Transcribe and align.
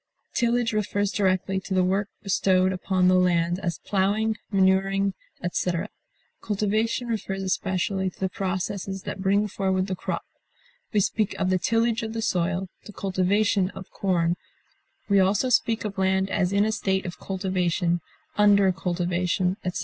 Tillage 0.33 0.73
refers 0.73 1.11
directly 1.11 1.59
to 1.59 1.75
the 1.75 1.83
work 1.83 2.09
bestowed 2.23 2.73
upon 2.73 3.07
the 3.07 3.13
land, 3.19 3.59
as 3.59 3.77
plowing, 3.85 4.35
manuring, 4.51 5.13
etc.; 5.43 5.89
cultivation 6.41 7.07
refers 7.07 7.43
especially 7.43 8.09
to 8.09 8.19
the 8.19 8.27
processes 8.27 9.03
that 9.03 9.21
bring 9.21 9.47
forward 9.47 9.85
the 9.85 9.95
crop; 9.95 10.25
we 10.91 11.01
speak 11.01 11.35
of 11.37 11.51
the 11.51 11.59
tillage 11.59 12.01
of 12.01 12.13
the 12.13 12.21
soil, 12.23 12.67
the 12.85 12.93
cultivation 12.93 13.69
of 13.75 13.91
corn; 13.91 14.37
we 15.07 15.19
also 15.19 15.49
speak 15.49 15.85
of 15.85 15.99
land 15.99 16.31
as 16.31 16.51
in 16.51 16.65
a 16.65 16.71
state 16.71 17.05
of 17.05 17.19
cultivation, 17.19 18.01
under 18.39 18.71
cultivation, 18.71 19.55
etc. 19.63 19.79